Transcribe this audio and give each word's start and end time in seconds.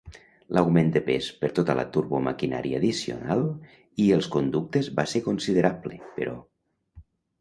L'augment 0.57 0.87
de 0.95 1.01
pes 1.09 1.25
per 1.41 1.49
tota 1.59 1.75
la 1.79 1.83
turbomaquinària 1.97 2.79
addicional 2.81 3.45
i 4.07 4.11
els 4.19 4.31
conductes 4.37 4.91
va 5.01 5.07
ser 5.13 5.23
considerable, 5.29 6.01
però. 6.17 6.35